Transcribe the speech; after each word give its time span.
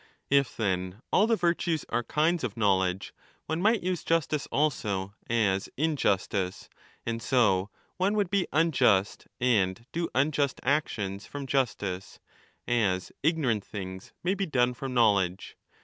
If, 0.31 0.57
then, 0.57 0.99
all 1.13 1.27
the 1.27 1.35
virtues 1.35 1.85
are 1.89 2.01
kinds 2.01 2.43
of 2.43 2.57
knowledge, 2.57 3.13
one 3.45 3.61
might 3.61 3.83
use 3.83 4.03
justice 4.03 4.47
also 4.51 5.13
as 5.29 5.69
injustice, 5.77 6.71
and 7.05 7.21
so 7.21 7.69
one 7.97 8.15
would 8.15 8.31
be 8.31 8.47
unjust 8.51 9.27
and 9.39 9.85
do 9.91 10.09
unjust 10.15 10.59
actions 10.63 11.27
from 11.27 11.45
justice, 11.45 12.19
as 12.67 13.11
ignorant 13.21 13.63
things 13.63 14.11
may 14.23 14.33
be 14.33 14.47
done 14.47 14.73
from 14.73 14.95
knowledge. 14.95 15.55